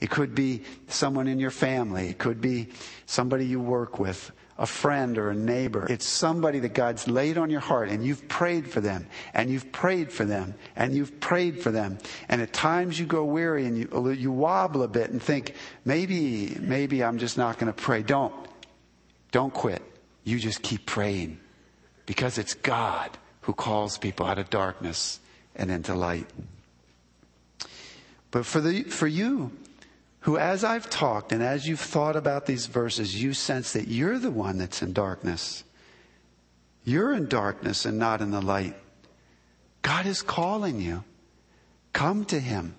[0.00, 2.08] It could be someone in your family.
[2.08, 2.68] It could be
[3.06, 5.86] somebody you work with, a friend or a neighbor.
[5.90, 9.72] It's somebody that God's laid on your heart and you've prayed for them and you've
[9.72, 11.98] prayed for them and you've prayed for them.
[12.28, 16.56] And at times you go weary and you, you wobble a bit and think, maybe,
[16.60, 18.02] maybe I'm just not going to pray.
[18.02, 18.34] Don't.
[19.32, 19.82] Don't quit.
[20.24, 21.40] You just keep praying
[22.06, 25.20] because it's God who calls people out of darkness
[25.54, 26.26] and into light.
[28.30, 29.52] But for the, for you,
[30.20, 34.18] who as I've talked and as you've thought about these verses, you sense that you're
[34.18, 35.64] the one that's in darkness.
[36.84, 38.74] You're in darkness and not in the light.
[39.82, 41.04] God is calling you.
[41.92, 42.74] Come to Him.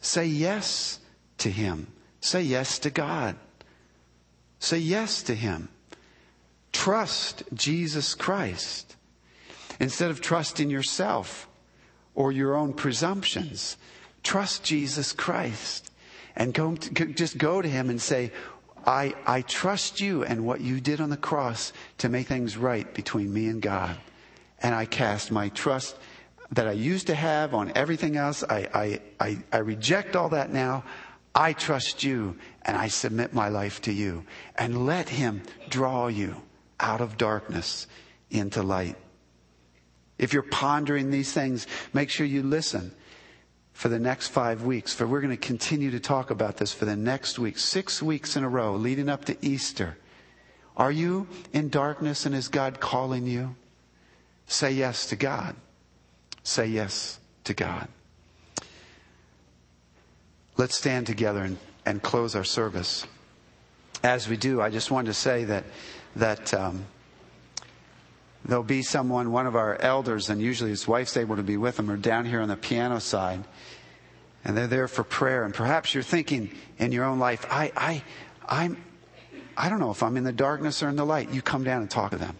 [0.00, 0.98] Say yes
[1.38, 1.88] to Him.
[2.20, 3.36] Say yes to God.
[4.58, 5.68] Say yes to Him.
[6.72, 8.96] Trust Jesus Christ
[9.78, 11.48] instead of trusting yourself
[12.14, 13.76] or your own presumptions.
[14.22, 15.87] Trust Jesus Christ
[16.38, 18.32] and go just go to him and say,
[18.86, 22.92] I, I trust you and what you did on the cross to make things right
[22.94, 23.98] between me and God.
[24.62, 25.96] And I cast my trust
[26.52, 28.42] that I used to have on everything else.
[28.48, 30.84] I, I, I, I reject all that now.
[31.34, 34.24] I trust you and I submit my life to you.
[34.56, 36.36] And let him draw you
[36.80, 37.86] out of darkness
[38.30, 38.96] into light.
[40.16, 42.94] If you're pondering these things, make sure you listen
[43.78, 46.84] for the next five weeks, for we're going to continue to talk about this for
[46.84, 49.96] the next week, six weeks in a row, leading up to Easter.
[50.76, 53.54] Are you in darkness and is God calling you?
[54.48, 55.54] Say yes to God.
[56.42, 57.86] Say yes to God.
[60.56, 61.56] Let's stand together and,
[61.86, 63.06] and close our service.
[64.02, 65.62] As we do, I just wanted to say that
[66.16, 66.84] that um,
[68.48, 71.78] there'll be someone, one of our elders, and usually his wife's able to be with
[71.78, 73.44] him, or down here on the piano side,
[74.44, 75.44] and they're there for prayer.
[75.44, 78.02] And perhaps you're thinking in your own life, I, I,
[78.48, 78.82] I'm,
[79.56, 81.30] I don't know if I'm in the darkness or in the light.
[81.30, 82.36] You come down and talk to them.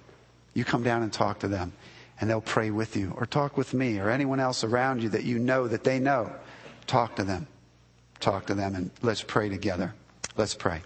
[0.55, 1.73] You come down and talk to them,
[2.21, 5.25] and they'll pray with you, or talk with me, or anyone else around you that
[5.25, 6.33] you know that they know.
[6.87, 7.47] Talk to them.
[8.19, 9.95] Talk to them, and let's pray together.
[10.37, 10.81] Let's pray.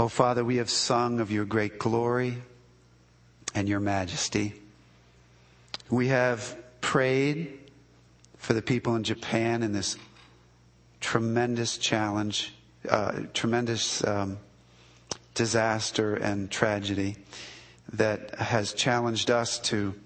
[0.00, 2.36] Oh, Father, we have sung of your great glory
[3.52, 4.54] and your majesty.
[5.90, 7.58] We have prayed
[8.36, 9.96] for the people in Japan in this
[11.00, 12.54] tremendous challenge,
[12.88, 14.38] uh, tremendous um,
[15.34, 17.16] disaster and tragedy
[17.94, 19.96] that has challenged us to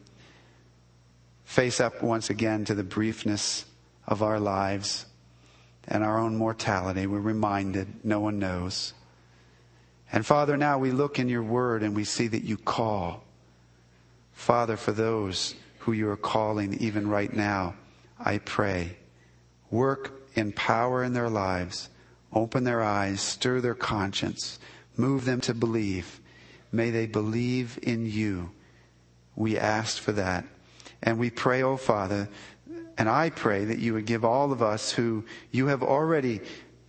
[1.45, 3.66] face up once again to the briefness
[4.07, 5.05] of our lives
[5.86, 7.07] and our own mortality.
[7.07, 8.95] We're reminded no one knows.
[10.12, 13.24] And Father, now we look in your word and we see that you call.
[14.32, 17.74] Father, for those who you are calling even right now,
[18.20, 18.96] I pray,
[19.70, 21.88] work in power in their lives,
[22.32, 24.58] open their eyes, stir their conscience,
[24.96, 26.20] move them to believe.
[26.70, 28.50] May they believe in you.
[29.34, 30.44] We ask for that.
[31.02, 32.28] And we pray, oh Father,
[32.98, 36.42] and I pray that you would give all of us who you have already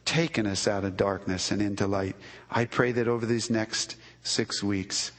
[0.06, 2.16] taken us out of darkness and into light.
[2.54, 5.12] I pray that over these next six weeks,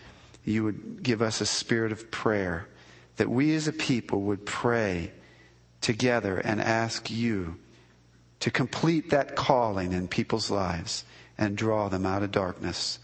[0.45, 2.69] you would give us a spirit of prayer,
[3.17, 5.11] that we as a people would pray
[5.81, 7.57] together and ask you
[8.41, 11.05] to complete that calling in people's lives
[11.37, 13.01] and draw them out of darkness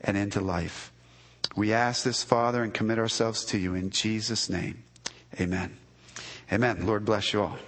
[0.00, 0.90] and into life.
[1.54, 4.82] We ask this, Father, and commit ourselves to you in Jesus' name.
[5.38, 5.76] Amen.
[6.52, 6.86] Amen.
[6.86, 7.58] Lord bless you all.